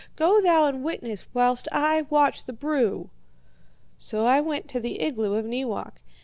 [0.15, 3.11] Go thou and witness whilst I watch by the brew.'
[3.99, 6.01] "So I went to the igloo of Neewak.